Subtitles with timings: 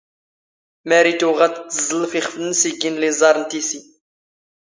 [0.89, 3.79] ⵎⴰⵔⵉ ⵜⵓⵖⴰ ⵜⵜ ⵜⵥⵥⵍ ⴼ ⵢⵉⵅⴼ ⵏⵏⵙ ⵉⴳⴳⵉ ⵏ ⵍⵉⵥⴰⵕ ⵏ ⵜⵉⵙⵉ.